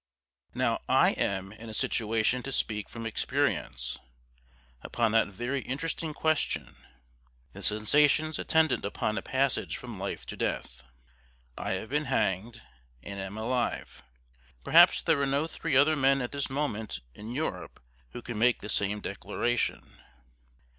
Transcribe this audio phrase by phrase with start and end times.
[0.55, 3.99] Now I am in a situation to speak from experience,
[4.81, 6.75] upon that very interesting question
[7.53, 10.81] the sensations attendant upon a passage from life to death.
[11.55, 12.63] I have been HANGED,
[13.03, 14.01] and am ALIVE
[14.63, 17.79] perhaps there are no three other men at this moment, in Europe,
[18.13, 20.01] who can make the same declaration.